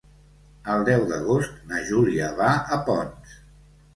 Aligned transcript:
El 0.75 0.85
deu 0.87 1.03
d'agost 1.11 1.59
na 1.73 1.83
Júlia 1.89 2.31
va 2.39 2.49
a 2.77 2.83
Ponts. 2.87 3.37